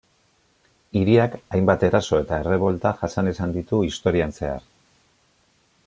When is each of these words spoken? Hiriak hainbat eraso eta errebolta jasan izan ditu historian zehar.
Hiriak 1.01 1.35
hainbat 1.57 1.85
eraso 1.89 2.21
eta 2.23 2.39
errebolta 2.45 2.95
jasan 3.03 3.31
izan 3.35 3.55
ditu 3.59 3.83
historian 3.91 4.35
zehar. 4.41 4.67